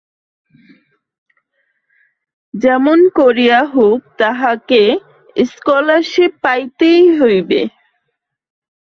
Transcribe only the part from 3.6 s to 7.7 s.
হউক তাহাকে স্কলারশিপ পাইতেই হইবে।